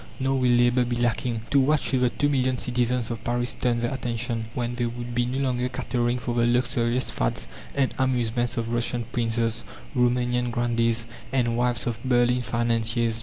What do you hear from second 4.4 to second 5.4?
when they would be no